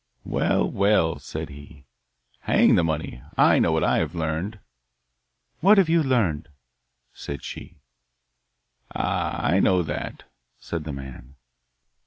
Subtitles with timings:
[0.23, 1.85] 'Well, well!' said he,
[2.39, 3.21] 'hang the money!
[3.37, 4.57] I know what I have learned.'
[5.59, 6.49] 'What have you learned?'
[7.13, 7.77] said she.
[8.95, 9.39] 'Ah!
[9.45, 10.23] I know that,'
[10.57, 11.35] said the man.